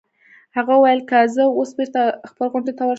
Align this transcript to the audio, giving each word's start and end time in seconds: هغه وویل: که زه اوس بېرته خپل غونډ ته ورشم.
هغه 0.57 0.73
وویل: 0.75 1.01
که 1.09 1.19
زه 1.35 1.43
اوس 1.59 1.71
بېرته 1.77 2.01
خپل 2.29 2.47
غونډ 2.51 2.67
ته 2.77 2.83
ورشم. 2.83 2.89